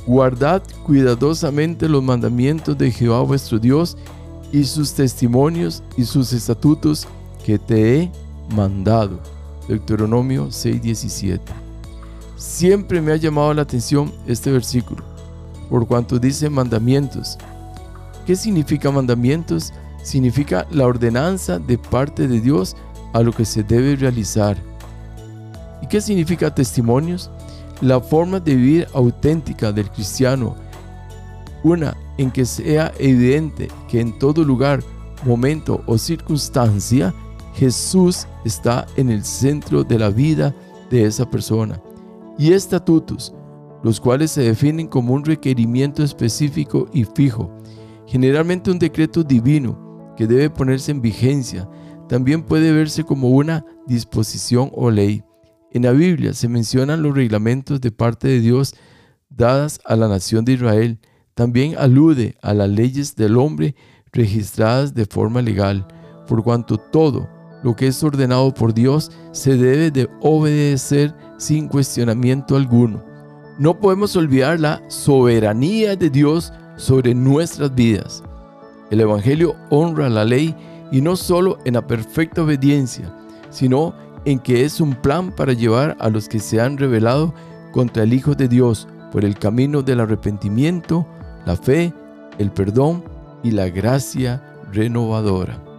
guardad 0.06 0.62
cuidadosamente 0.86 1.90
los 1.90 2.02
mandamientos 2.02 2.76
de 2.78 2.90
Jehová 2.90 3.20
vuestro 3.20 3.58
Dios 3.58 3.98
y 4.50 4.64
sus 4.64 4.94
testimonios 4.94 5.82
y 5.98 6.04
sus 6.04 6.32
estatutos 6.32 7.06
que 7.44 7.58
te 7.58 8.00
he 8.00 8.12
mandado. 8.56 9.20
Deuteronomio 9.68 10.48
6:17. 10.48 11.40
Siempre 12.36 13.00
me 13.00 13.12
ha 13.12 13.16
llamado 13.16 13.54
la 13.54 13.62
atención 13.62 14.12
este 14.26 14.50
versículo, 14.50 15.04
por 15.70 15.86
cuanto 15.86 16.18
dice 16.18 16.50
mandamientos. 16.50 17.38
¿Qué 18.26 18.34
significa 18.34 18.90
mandamientos? 18.90 19.72
Significa 20.02 20.66
la 20.70 20.86
ordenanza 20.86 21.58
de 21.58 21.78
parte 21.78 22.26
de 22.26 22.40
Dios 22.40 22.76
a 23.12 23.20
lo 23.20 23.32
que 23.32 23.44
se 23.44 23.62
debe 23.62 23.96
realizar. 23.96 24.56
¿Y 25.82 25.86
qué 25.86 26.00
significa 26.00 26.54
testimonios? 26.54 27.30
La 27.80 28.00
forma 28.00 28.40
de 28.40 28.54
vivir 28.54 28.88
auténtica 28.94 29.72
del 29.72 29.90
cristiano. 29.90 30.56
Una 31.62 31.96
en 32.18 32.30
que 32.30 32.44
sea 32.44 32.92
evidente 32.98 33.68
que 33.88 34.00
en 34.00 34.18
todo 34.18 34.44
lugar, 34.44 34.82
momento 35.24 35.82
o 35.86 35.98
circunstancia, 35.98 37.14
Jesús 37.54 38.26
está 38.44 38.86
en 38.96 39.10
el 39.10 39.24
centro 39.24 39.84
de 39.84 39.98
la 39.98 40.10
vida 40.10 40.54
de 40.90 41.04
esa 41.04 41.30
persona. 41.30 41.80
Y 42.36 42.52
estatutos, 42.52 43.32
los 43.84 44.00
cuales 44.00 44.32
se 44.32 44.42
definen 44.42 44.88
como 44.88 45.14
un 45.14 45.24
requerimiento 45.24 46.02
específico 46.02 46.88
y 46.92 47.04
fijo, 47.04 47.50
generalmente 48.06 48.70
un 48.70 48.78
decreto 48.78 49.22
divino 49.22 50.12
que 50.16 50.26
debe 50.26 50.50
ponerse 50.50 50.90
en 50.90 51.00
vigencia, 51.00 51.68
también 52.08 52.42
puede 52.42 52.72
verse 52.72 53.04
como 53.04 53.28
una 53.28 53.64
disposición 53.86 54.70
o 54.74 54.90
ley. 54.90 55.22
En 55.70 55.82
la 55.82 55.92
Biblia 55.92 56.32
se 56.34 56.48
mencionan 56.48 57.02
los 57.02 57.14
reglamentos 57.14 57.80
de 57.80 57.92
parte 57.92 58.28
de 58.28 58.40
Dios 58.40 58.74
dadas 59.30 59.80
a 59.84 59.96
la 59.96 60.08
nación 60.08 60.44
de 60.44 60.52
Israel, 60.52 60.98
también 61.34 61.76
alude 61.78 62.36
a 62.42 62.52
las 62.52 62.68
leyes 62.68 63.16
del 63.16 63.36
hombre 63.36 63.74
registradas 64.12 64.94
de 64.94 65.06
forma 65.06 65.40
legal, 65.40 65.86
por 66.26 66.42
cuanto 66.42 66.78
todo 66.78 67.33
lo 67.64 67.74
que 67.74 67.88
es 67.88 68.04
ordenado 68.04 68.52
por 68.52 68.74
Dios 68.74 69.10
se 69.32 69.56
debe 69.56 69.90
de 69.90 70.08
obedecer 70.20 71.14
sin 71.38 71.66
cuestionamiento 71.66 72.56
alguno. 72.56 73.02
No 73.58 73.80
podemos 73.80 74.14
olvidar 74.16 74.60
la 74.60 74.82
soberanía 74.88 75.96
de 75.96 76.10
Dios 76.10 76.52
sobre 76.76 77.14
nuestras 77.14 77.74
vidas. 77.74 78.22
El 78.90 79.00
Evangelio 79.00 79.56
honra 79.70 80.10
la 80.10 80.24
ley 80.24 80.54
y 80.92 81.00
no 81.00 81.16
solo 81.16 81.58
en 81.64 81.74
la 81.74 81.86
perfecta 81.86 82.42
obediencia, 82.42 83.10
sino 83.48 83.94
en 84.26 84.38
que 84.38 84.64
es 84.64 84.80
un 84.80 84.94
plan 84.94 85.32
para 85.34 85.54
llevar 85.54 85.96
a 86.00 86.10
los 86.10 86.28
que 86.28 86.40
se 86.40 86.60
han 86.60 86.76
rebelado 86.76 87.32
contra 87.72 88.02
el 88.02 88.12
Hijo 88.12 88.34
de 88.34 88.46
Dios 88.46 88.86
por 89.10 89.24
el 89.24 89.38
camino 89.38 89.80
del 89.80 90.00
arrepentimiento, 90.00 91.06
la 91.46 91.56
fe, 91.56 91.94
el 92.38 92.50
perdón 92.50 93.04
y 93.42 93.52
la 93.52 93.70
gracia 93.70 94.42
renovadora. 94.70 95.73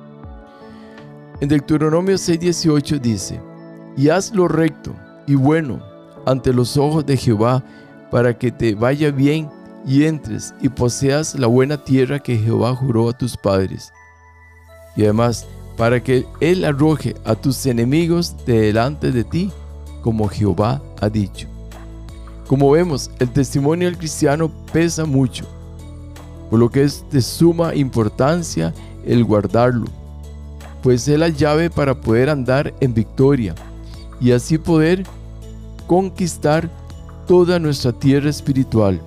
En 1.41 1.49
Deuteronomio 1.49 2.15
6:18 2.15 2.99
dice, 3.01 3.41
y 3.97 4.07
haz 4.07 4.33
lo 4.33 4.47
recto 4.47 4.95
y 5.27 5.35
bueno 5.35 5.81
ante 6.25 6.53
los 6.53 6.77
ojos 6.77 7.05
de 7.05 7.17
Jehová, 7.17 7.63
para 8.09 8.37
que 8.37 8.51
te 8.51 8.73
vaya 8.73 9.11
bien 9.11 9.49
y 9.85 10.05
entres 10.05 10.53
y 10.61 10.69
poseas 10.69 11.35
la 11.37 11.47
buena 11.47 11.83
tierra 11.83 12.19
que 12.19 12.37
Jehová 12.37 12.73
juró 12.73 13.09
a 13.09 13.17
tus 13.17 13.35
padres. 13.35 13.91
Y 14.95 15.03
además, 15.03 15.45
para 15.77 16.01
que 16.01 16.25
Él 16.39 16.63
arroje 16.63 17.15
a 17.25 17.35
tus 17.35 17.65
enemigos 17.65 18.35
de 18.45 18.61
delante 18.61 19.11
de 19.11 19.23
ti, 19.25 19.51
como 20.01 20.29
Jehová 20.29 20.81
ha 21.01 21.09
dicho. 21.09 21.47
Como 22.47 22.71
vemos, 22.71 23.11
el 23.19 23.29
testimonio 23.29 23.87
del 23.89 23.97
cristiano 23.97 24.49
pesa 24.71 25.03
mucho, 25.05 25.45
por 26.49 26.59
lo 26.59 26.69
que 26.69 26.83
es 26.83 27.03
de 27.11 27.21
suma 27.21 27.75
importancia 27.75 28.73
el 29.05 29.23
guardarlo, 29.25 29.87
pues 30.85 31.07
es 31.07 31.17
la 31.17 31.29
llave 31.29 31.71
para 31.71 31.99
poder 31.99 32.29
andar 32.29 32.71
en 32.79 32.93
victoria 32.93 33.55
y 34.21 34.31
así 34.31 34.59
poder 34.59 35.03
conquistar 35.87 36.69
toda 37.25 37.57
nuestra 37.57 37.91
tierra 37.91 38.29
espiritual 38.29 39.01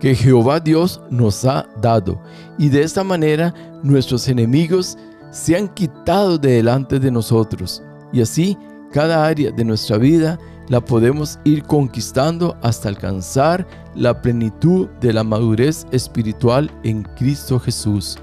que 0.00 0.16
Jehová 0.16 0.58
Dios 0.58 1.00
nos 1.10 1.44
ha 1.44 1.68
dado 1.80 2.20
y 2.58 2.70
de 2.70 2.82
esta 2.82 3.04
manera 3.04 3.54
nuestros 3.84 4.26
enemigos 4.26 4.98
se 5.30 5.56
han 5.56 5.68
quitado 5.68 6.38
de 6.38 6.54
delante 6.54 6.98
de 6.98 7.12
nosotros 7.12 7.80
y 8.12 8.20
así 8.20 8.58
cada 8.90 9.24
área 9.24 9.52
de 9.52 9.64
nuestra 9.64 9.96
vida 9.96 10.40
la 10.68 10.80
podemos 10.80 11.38
ir 11.44 11.62
conquistando 11.62 12.56
hasta 12.62 12.88
alcanzar 12.88 13.64
la 13.94 14.20
plenitud 14.22 14.88
de 15.00 15.12
la 15.12 15.22
madurez 15.22 15.86
espiritual 15.92 16.68
en 16.82 17.04
Cristo 17.16 17.60
Jesús. 17.60 18.18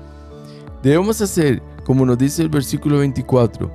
Debemos 0.84 1.22
hacer, 1.22 1.64
como 1.86 2.06
nos 2.06 2.18
dice 2.18 2.42
el 2.42 2.50
versículo 2.50 3.00
24, 3.00 3.72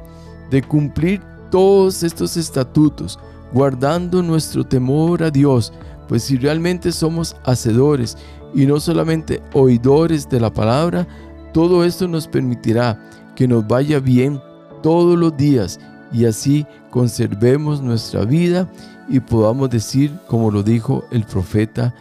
de 0.50 0.62
cumplir 0.62 1.20
todos 1.50 2.02
estos 2.02 2.36
estatutos, 2.36 3.18
guardando 3.52 4.22
nuestro 4.22 4.64
temor 4.64 5.22
a 5.22 5.30
Dios, 5.30 5.72
pues 6.08 6.22
si 6.24 6.36
realmente 6.36 6.92
somos 6.92 7.36
hacedores 7.44 8.16
y 8.54 8.66
no 8.66 8.80
solamente 8.80 9.42
oidores 9.52 10.28
de 10.28 10.40
la 10.40 10.52
palabra, 10.52 11.06
todo 11.52 11.84
esto 11.84 12.08
nos 12.08 12.26
permitirá 12.26 12.98
que 13.36 13.46
nos 13.46 13.66
vaya 13.66 14.00
bien 14.00 14.40
todos 14.82 15.18
los 15.18 15.36
días 15.36 15.78
y 16.12 16.24
así 16.24 16.66
conservemos 16.90 17.82
nuestra 17.82 18.24
vida 18.24 18.70
y 19.08 19.20
podamos 19.20 19.70
decir, 19.70 20.12
como 20.26 20.50
lo 20.50 20.62
dijo 20.62 21.04
el 21.10 21.24
profeta 21.24 21.94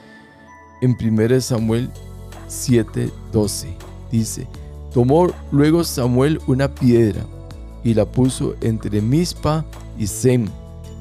en 0.81 0.95
1 0.99 1.41
Samuel 1.41 1.89
7:12. 2.47 3.75
Dice, 4.11 4.47
tomó 4.97 5.27
luego 5.51 5.83
Samuel 5.83 6.41
una 6.47 6.73
piedra 6.73 7.23
y 7.83 7.93
la 7.93 8.03
puso 8.03 8.55
entre 8.61 8.99
Mispa 8.99 9.63
y 9.95 10.07
Sem 10.07 10.47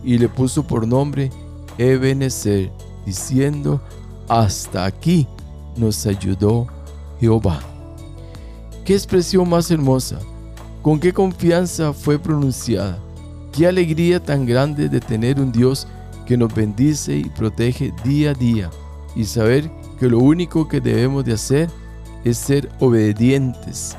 y 0.04 0.18
le 0.18 0.28
puso 0.28 0.66
por 0.66 0.86
nombre 0.86 1.30
Ebenezer, 1.78 2.70
diciendo, 3.06 3.80
hasta 4.28 4.84
aquí 4.84 5.26
nos 5.78 6.04
ayudó 6.04 6.66
Jehová. 7.20 7.58
Qué 8.84 8.92
expresión 8.92 9.48
más 9.48 9.70
hermosa 9.70 10.18
con 10.82 11.00
qué 11.00 11.14
confianza 11.14 11.94
fue 11.94 12.18
pronunciada. 12.18 12.98
Qué 13.50 13.66
alegría 13.66 14.22
tan 14.22 14.44
grande 14.44 14.90
de 14.90 15.00
tener 15.00 15.40
un 15.40 15.52
Dios 15.52 15.88
que 16.26 16.36
nos 16.36 16.54
bendice 16.54 17.16
y 17.16 17.30
protege 17.30 17.94
día 18.04 18.32
a 18.32 18.34
día 18.34 18.68
y 19.14 19.24
saber 19.24 19.70
que 19.98 20.10
lo 20.10 20.18
único 20.18 20.68
que 20.68 20.82
debemos 20.82 21.24
de 21.24 21.32
hacer 21.32 21.70
es 21.70 21.85
ser 22.34 22.70
obedientes 22.80 23.96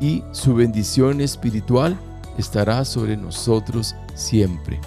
y 0.00 0.22
su 0.32 0.54
bendición 0.54 1.20
espiritual 1.20 1.98
estará 2.38 2.84
sobre 2.84 3.16
nosotros 3.16 3.94
siempre. 4.14 4.80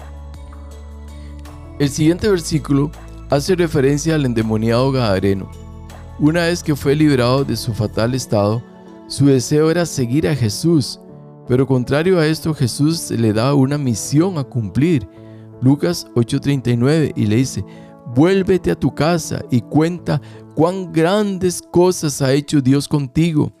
El 1.78 1.88
siguiente 1.88 2.28
versículo 2.28 2.90
hace 3.30 3.56
referencia 3.56 4.14
al 4.14 4.26
endemoniado 4.26 4.92
Gadareno. 4.92 5.50
Una 6.18 6.42
vez 6.42 6.62
que 6.62 6.76
fue 6.76 6.94
liberado 6.94 7.44
de 7.44 7.56
su 7.56 7.72
fatal 7.72 8.14
estado, 8.14 8.62
su 9.08 9.26
deseo 9.26 9.70
era 9.70 9.86
seguir 9.86 10.28
a 10.28 10.36
Jesús, 10.36 11.00
pero 11.48 11.66
contrario 11.66 12.18
a 12.18 12.26
esto 12.26 12.54
Jesús 12.54 13.10
le 13.10 13.32
da 13.32 13.54
una 13.54 13.78
misión 13.78 14.38
a 14.38 14.44
cumplir. 14.44 15.08
Lucas 15.62 16.06
8:39 16.14 17.12
y 17.16 17.26
le 17.26 17.36
dice, 17.36 17.64
vuélvete 18.14 18.70
a 18.70 18.78
tu 18.78 18.94
casa 18.94 19.42
y 19.50 19.60
cuenta 19.60 20.20
cuán 20.54 20.92
grandes 20.92 21.62
cosas 21.62 22.20
ha 22.22 22.32
hecho 22.32 22.60
Dios 22.60 22.88
contigo. 22.88 23.52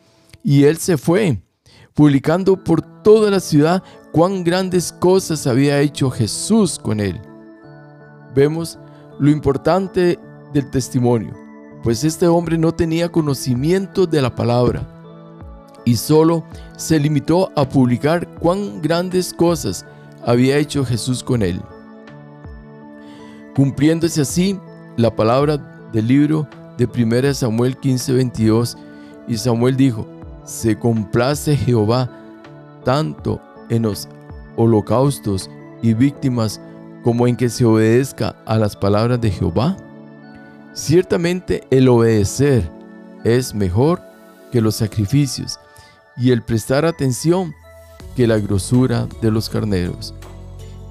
Y 0.42 0.64
él 0.64 0.78
se 0.78 0.96
fue, 0.96 1.42
publicando 1.94 2.62
por 2.62 2.82
toda 3.02 3.30
la 3.30 3.40
ciudad 3.40 3.82
cuán 4.12 4.44
grandes 4.44 4.92
cosas 4.92 5.46
había 5.46 5.80
hecho 5.80 6.10
Jesús 6.10 6.78
con 6.78 7.00
él. 7.00 7.20
Vemos 8.34 8.78
lo 9.18 9.30
importante 9.30 10.18
del 10.52 10.70
testimonio, 10.70 11.34
pues 11.82 12.04
este 12.04 12.26
hombre 12.26 12.58
no 12.58 12.72
tenía 12.72 13.10
conocimiento 13.10 14.06
de 14.06 14.22
la 14.22 14.34
palabra 14.34 14.86
y 15.84 15.96
solo 15.96 16.44
se 16.76 16.98
limitó 16.98 17.50
a 17.56 17.68
publicar 17.68 18.28
cuán 18.38 18.80
grandes 18.82 19.32
cosas 19.32 19.84
había 20.24 20.56
hecho 20.58 20.84
Jesús 20.84 21.22
con 21.22 21.42
él. 21.42 21.60
Cumpliéndose 23.54 24.22
así 24.22 24.58
la 24.96 25.14
palabra 25.14 25.56
del 25.92 26.06
libro 26.06 26.48
de 26.78 26.86
1 26.86 27.34
Samuel 27.34 27.78
15:22, 27.78 28.76
y 29.28 29.36
Samuel 29.36 29.76
dijo, 29.76 30.06
se 30.44 30.78
complace 30.78 31.56
Jehová 31.56 32.10
tanto 32.84 33.40
en 33.68 33.82
los 33.82 34.08
holocaustos 34.56 35.50
y 35.82 35.94
víctimas 35.94 36.60
como 37.02 37.26
en 37.26 37.36
que 37.36 37.48
se 37.48 37.64
obedezca 37.64 38.36
a 38.46 38.58
las 38.58 38.76
palabras 38.76 39.20
de 39.20 39.30
Jehová? 39.30 39.76
Ciertamente 40.74 41.64
el 41.70 41.88
obedecer 41.88 42.70
es 43.24 43.54
mejor 43.54 44.00
que 44.52 44.60
los 44.60 44.76
sacrificios 44.76 45.58
y 46.16 46.30
el 46.30 46.42
prestar 46.42 46.84
atención 46.84 47.54
que 48.16 48.26
la 48.26 48.38
grosura 48.38 49.06
de 49.22 49.30
los 49.30 49.48
carneros. 49.48 50.14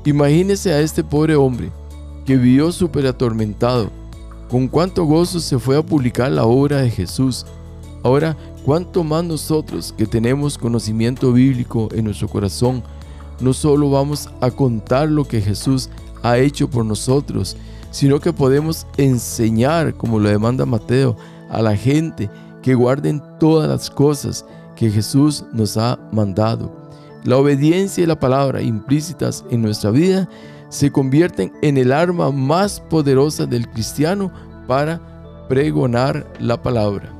Imagínese 0.06 0.74
a 0.74 0.80
este 0.80 1.04
pobre 1.04 1.36
hombre 1.36 1.72
que 2.30 2.38
vivió 2.38 2.72
súper 2.72 3.08
atormentado. 3.08 3.90
Con 4.52 4.68
cuánto 4.68 5.04
gozo 5.06 5.40
se 5.40 5.58
fue 5.58 5.76
a 5.76 5.82
publicar 5.82 6.32
la 6.32 6.46
obra 6.46 6.78
de 6.78 6.92
Jesús. 6.92 7.44
Ahora, 8.04 8.38
cuánto 8.64 9.04
más 9.04 9.24
nosotros 9.24 9.96
que 9.98 10.06
tenemos 10.06 10.56
conocimiento 10.56 11.34
bíblico 11.34 11.90
en 11.92 12.06
nuestro 12.06 12.28
corazón, 12.28 12.84
no 13.40 13.52
solo 13.52 13.90
vamos 13.90 14.30
a 14.42 14.52
contar 14.52 15.10
lo 15.10 15.26
que 15.26 15.42
Jesús 15.42 15.90
ha 16.22 16.38
hecho 16.38 16.70
por 16.70 16.86
nosotros, 16.86 17.58
sino 17.90 18.20
que 18.20 18.32
podemos 18.32 18.86
enseñar, 18.98 19.96
como 19.96 20.20
lo 20.20 20.30
demanda 20.30 20.68
Mateo, 20.68 21.18
a 21.50 21.64
la 21.64 21.76
gente 21.76 22.30
que 22.62 22.76
guarden 22.76 23.24
todas 23.40 23.68
las 23.68 23.90
cosas 23.90 24.46
que 24.76 24.92
Jesús 24.92 25.46
nos 25.52 25.78
ha 25.78 25.98
mandado. 26.12 26.72
La 27.24 27.38
obediencia 27.38 28.04
y 28.04 28.08
la 28.08 28.20
palabra 28.20 28.62
implícitas 28.62 29.44
en 29.50 29.64
nuestra 29.64 29.90
vida 29.90 30.30
se 30.70 30.92
convierten 30.92 31.52
en 31.62 31.78
el 31.78 31.92
arma 31.92 32.32
más 32.32 32.80
poderosa 32.80 33.46
del 33.46 33.68
cristiano 33.70 34.32
para 34.68 35.02
pregonar 35.50 36.32
la 36.40 36.62
palabra. 36.62 37.12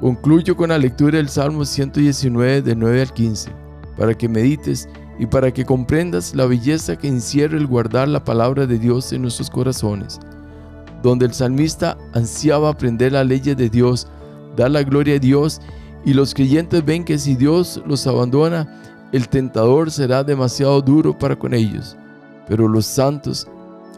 Concluyo 0.00 0.56
con 0.56 0.68
la 0.68 0.78
lectura 0.78 1.16
del 1.16 1.28
Salmo 1.28 1.64
119 1.64 2.62
de 2.62 2.76
9 2.76 3.00
al 3.02 3.12
15 3.12 3.50
para 3.96 4.14
que 4.16 4.28
medites 4.28 4.88
y 5.18 5.26
para 5.26 5.52
que 5.52 5.64
comprendas 5.64 6.34
la 6.34 6.46
belleza 6.46 6.96
que 6.96 7.08
encierra 7.08 7.58
el 7.58 7.66
guardar 7.66 8.06
la 8.06 8.22
palabra 8.22 8.66
de 8.66 8.78
Dios 8.78 9.12
en 9.12 9.22
nuestros 9.22 9.50
corazones, 9.50 10.20
donde 11.02 11.26
el 11.26 11.34
salmista 11.34 11.98
ansiaba 12.14 12.68
aprender 12.68 13.12
la 13.12 13.24
ley 13.24 13.40
de 13.40 13.68
Dios, 13.68 14.06
dar 14.56 14.70
la 14.70 14.84
gloria 14.84 15.16
a 15.16 15.18
Dios, 15.18 15.60
y 16.04 16.14
los 16.14 16.32
creyentes 16.32 16.84
ven 16.84 17.04
que 17.04 17.18
si 17.18 17.34
Dios 17.34 17.82
los 17.84 18.06
abandona, 18.06 18.68
el 19.12 19.28
tentador 19.28 19.90
será 19.90 20.22
demasiado 20.24 20.80
duro 20.82 21.16
para 21.16 21.36
con 21.36 21.54
ellos. 21.54 21.96
Pero 22.46 22.68
los 22.68 22.86
santos 22.86 23.46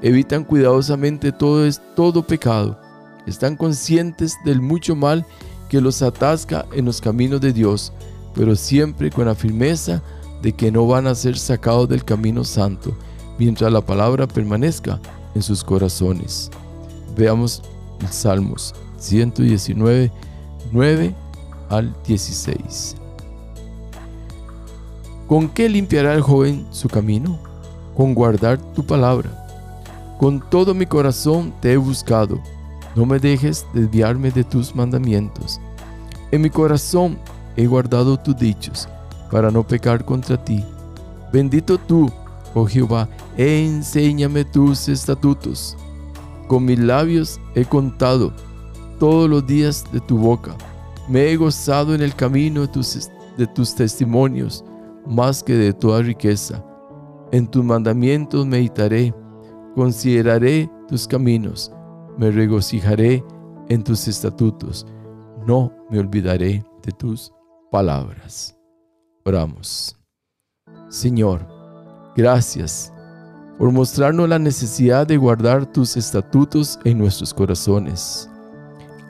evitan 0.03 0.44
cuidadosamente 0.44 1.33
todo, 1.33 1.68
todo 1.94 2.27
pecado, 2.27 2.79
están 3.27 3.57
conscientes 3.57 4.37
del 4.44 4.61
mucho 4.61 4.96
mal 4.96 5.25
que 5.68 5.81
los 5.81 6.03
atasca 6.03 6.66
en 6.73 6.85
los 6.85 7.01
caminos 7.01 7.40
de 7.40 7.53
Dios, 7.53 7.92
pero 8.35 8.57
siempre 8.57 9.11
con 9.11 9.27
la 9.27 9.35
firmeza 9.35 10.03
de 10.42 10.53
que 10.53 10.73
no 10.73 10.87
van 10.87 11.07
a 11.07 11.14
ser 11.14 11.38
sacados 11.38 11.88
del 11.88 12.05
camino 12.05 12.44
santo 12.44 12.94
mientras 13.38 13.73
la 13.73 13.81
palabra 13.81 14.27
permanezca 14.27 15.01
en 15.35 15.42
sus 15.42 15.62
corazones. 15.62 16.51
Veamos 17.16 17.62
el 18.01 18.09
Salmos 18.09 18.75
119, 18.99 20.11
9 20.73 21.14
al 21.68 21.94
16. 22.07 23.00
¿Con 25.31 25.49
qué 25.49 25.69
limpiará 25.69 26.14
el 26.14 26.23
joven 26.23 26.66
su 26.73 26.88
camino? 26.88 27.38
Con 27.97 28.16
guardar 28.16 28.59
tu 28.75 28.85
palabra. 28.85 29.31
Con 30.19 30.43
todo 30.51 30.75
mi 30.75 30.87
corazón 30.87 31.55
te 31.61 31.73
he 31.73 31.77
buscado. 31.77 32.40
No 32.97 33.07
me 33.07 33.21
dejes 33.21 33.64
desviarme 33.73 34.33
de 34.33 34.43
tus 34.43 34.75
mandamientos. 34.75 35.61
En 36.33 36.40
mi 36.40 36.51
corazón 36.51 37.16
he 37.57 37.64
guardado 37.66 38.16
tus 38.16 38.37
dichos 38.38 38.88
para 39.31 39.53
no 39.53 39.64
pecar 39.64 40.05
contra 40.05 40.37
ti. 40.45 40.64
Bendito 41.33 41.79
tú, 41.79 42.11
oh 42.53 42.66
Jehová, 42.66 43.09
e 43.37 43.64
enséñame 43.64 44.45
tus 44.45 44.88
estatutos. 44.88 45.77
Con 46.49 46.64
mis 46.64 46.81
labios 46.81 47.40
he 47.55 47.64
contado 47.64 48.33
todos 48.99 49.31
los 49.31 49.47
días 49.47 49.85
de 49.93 50.01
tu 50.01 50.19
boca. 50.19 50.57
Me 51.09 51.31
he 51.31 51.37
gozado 51.37 51.95
en 51.95 52.03
el 52.03 52.16
camino 52.16 52.62
de 52.62 52.66
tus, 52.66 53.11
de 53.38 53.47
tus 53.47 53.77
testimonios 53.77 54.64
más 55.07 55.43
que 55.43 55.55
de 55.55 55.73
toda 55.73 56.03
riqueza. 56.03 56.65
En 57.33 57.47
tus 57.47 57.65
mandamientos 57.65 58.47
meditaré, 58.47 59.15
consideraré 59.75 60.71
tus 60.89 61.07
caminos, 61.07 61.73
me 62.19 62.31
regocijaré 62.31 63.25
en 63.69 63.85
tus 63.85 64.09
estatutos, 64.09 64.87
no 65.47 65.73
me 65.91 65.99
olvidaré 65.99 66.65
de 66.83 66.93
tus 66.93 67.33
palabras. 67.71 68.57
Oramos. 69.25 69.97
Señor, 70.89 71.47
gracias 72.17 72.93
por 73.59 73.71
mostrarnos 73.71 74.29
la 74.29 74.39
necesidad 74.39 75.07
de 75.07 75.17
guardar 75.17 75.71
tus 75.71 75.97
estatutos 75.97 76.79
en 76.85 76.99
nuestros 76.99 77.33
corazones. 77.33 78.29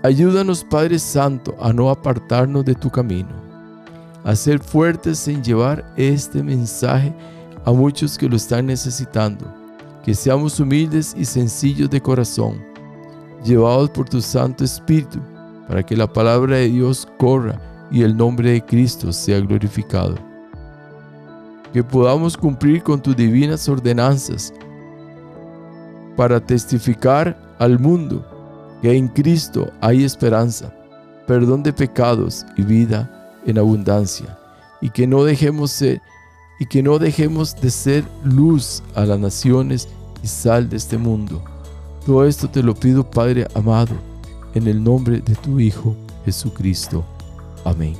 Ayúdanos, 0.02 0.64
Padre 0.64 0.98
Santo, 0.98 1.54
a 1.60 1.72
no 1.72 1.88
apartarnos 1.88 2.64
de 2.64 2.74
tu 2.74 2.90
camino, 2.90 3.28
a 4.24 4.36
ser 4.36 4.60
fuertes 4.60 5.26
en 5.28 5.42
llevar 5.42 5.84
este 5.96 6.42
mensaje 6.42 7.14
a 7.64 7.72
muchos 7.72 8.18
que 8.18 8.28
lo 8.28 8.36
están 8.36 8.66
necesitando, 8.66 9.46
que 10.04 10.14
seamos 10.14 10.58
humildes 10.60 11.14
y 11.16 11.24
sencillos 11.24 11.90
de 11.90 12.00
corazón, 12.00 12.62
llevados 13.44 13.90
por 13.90 14.08
tu 14.08 14.20
Santo 14.20 14.64
Espíritu, 14.64 15.18
para 15.68 15.82
que 15.82 15.96
la 15.96 16.10
palabra 16.10 16.56
de 16.56 16.68
Dios 16.68 17.06
corra 17.18 17.60
y 17.90 18.02
el 18.02 18.16
nombre 18.16 18.52
de 18.52 18.64
Cristo 18.64 19.12
sea 19.12 19.40
glorificado. 19.40 20.16
Que 21.72 21.84
podamos 21.84 22.36
cumplir 22.36 22.82
con 22.82 23.00
tus 23.00 23.16
divinas 23.16 23.68
ordenanzas 23.68 24.52
para 26.16 26.40
testificar 26.40 27.38
al 27.58 27.78
mundo 27.78 28.26
que 28.82 28.96
en 28.96 29.08
Cristo 29.08 29.70
hay 29.80 30.04
esperanza, 30.04 30.74
perdón 31.26 31.62
de 31.62 31.72
pecados 31.72 32.44
y 32.56 32.62
vida 32.62 33.19
en 33.46 33.58
abundancia, 33.58 34.38
y 34.80 34.90
que 34.90 35.06
no 35.06 35.24
dejemos 35.24 35.70
ser 35.70 36.00
y 36.60 36.66
que 36.66 36.82
no 36.82 36.98
dejemos 36.98 37.58
de 37.58 37.70
ser 37.70 38.04
luz 38.22 38.82
a 38.94 39.06
las 39.06 39.18
naciones 39.18 39.88
y 40.22 40.26
sal 40.26 40.68
de 40.68 40.76
este 40.76 40.98
mundo. 40.98 41.42
Todo 42.04 42.26
esto 42.26 42.50
te 42.50 42.62
lo 42.62 42.74
pido, 42.74 43.10
Padre 43.10 43.48
amado, 43.54 43.94
en 44.54 44.66
el 44.66 44.84
nombre 44.84 45.22
de 45.22 45.34
tu 45.36 45.58
Hijo 45.58 45.96
Jesucristo. 46.26 47.02
Amén. 47.64 47.94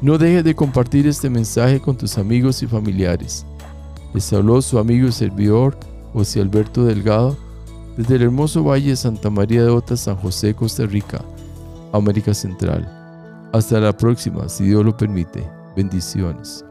No 0.00 0.16
dejes 0.16 0.42
de 0.42 0.54
compartir 0.54 1.06
este 1.06 1.28
mensaje 1.28 1.80
con 1.80 1.96
tus 1.96 2.16
amigos 2.16 2.62
y 2.62 2.66
familiares. 2.66 3.44
Les 4.14 4.32
habló 4.32 4.62
su 4.62 4.78
amigo 4.78 5.08
y 5.08 5.12
servidor 5.12 5.76
José 6.14 6.40
Alberto 6.40 6.84
Delgado 6.84 7.36
desde 7.98 8.16
el 8.16 8.22
hermoso 8.22 8.64
Valle 8.64 8.90
de 8.90 8.96
Santa 8.96 9.28
María 9.28 9.64
de 9.64 9.70
Ota, 9.70 9.98
San 9.98 10.16
José, 10.16 10.54
Costa 10.54 10.86
Rica, 10.86 11.22
América 11.92 12.32
Central. 12.32 13.03
Hasta 13.54 13.78
la 13.78 13.96
próxima, 13.96 14.48
si 14.48 14.64
Dios 14.64 14.84
lo 14.84 14.96
permite. 14.96 15.48
Bendiciones. 15.76 16.64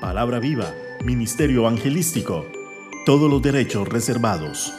Palabra 0.00 0.38
viva, 0.38 0.72
Ministerio 1.04 1.62
Evangelístico. 1.62 2.44
Todos 3.04 3.28
los 3.28 3.42
derechos 3.42 3.88
reservados. 3.88 4.72